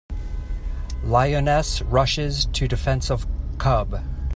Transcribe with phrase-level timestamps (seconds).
[1.03, 3.27] Lioness Rushes to Defense of
[3.59, 4.01] Cub.